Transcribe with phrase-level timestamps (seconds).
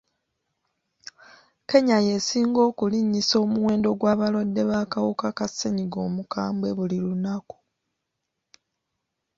[1.69, 7.57] Kenya y'esinga okulinyisa omuwendo gw'abalwadde b'akawuka ka ssenyga omukambwe buli lunaku.